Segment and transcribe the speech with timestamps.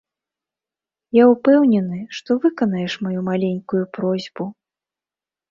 [1.17, 4.43] Я ўпэўнены, што выканаеш маю маленькую просьбу.